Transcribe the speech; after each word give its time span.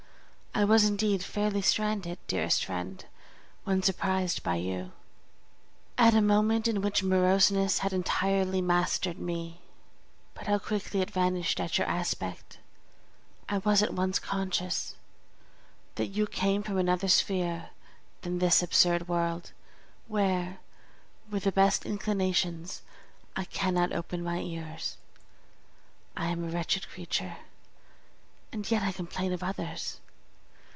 I 0.53 0.65
was 0.65 0.83
indeed 0.83 1.23
fairly 1.23 1.61
stranded, 1.61 2.19
dearest 2.27 2.65
friend, 2.65 3.03
when 3.63 3.81
surprised 3.81 4.43
by 4.43 4.55
you 4.57 4.91
at 5.97 6.13
a 6.13 6.21
moment 6.21 6.67
in 6.67 6.81
which 6.81 7.01
moroseness 7.01 7.79
had 7.79 7.93
entirely 7.93 8.61
mastered 8.61 9.17
me; 9.17 9.61
but 10.33 10.47
how 10.47 10.59
quickly 10.59 10.99
it 10.99 11.09
vanished 11.09 11.61
at 11.61 11.77
your 11.77 11.87
aspect! 11.87 12.59
I 13.47 13.59
was 13.59 13.81
at 13.81 13.93
once 13.93 14.19
conscious 14.19 14.95
that 15.95 16.07
you 16.07 16.27
came 16.27 16.63
from 16.63 16.77
another 16.77 17.07
sphere 17.07 17.69
than 18.21 18.37
this 18.39 18.61
absurd 18.61 19.07
world, 19.07 19.53
where, 20.07 20.59
with 21.29 21.45
the 21.45 21.53
best 21.53 21.85
inclinations, 21.85 22.81
I 23.37 23.45
cannot 23.45 23.93
open 23.93 24.21
my 24.21 24.39
ears. 24.39 24.97
I 26.17 26.27
am 26.27 26.43
a 26.43 26.49
wretched 26.49 26.89
creature, 26.89 27.37
and 28.51 28.69
yet 28.69 28.83
I 28.83 28.91
complain 28.91 29.31
of 29.31 29.41
others!! 29.43 30.01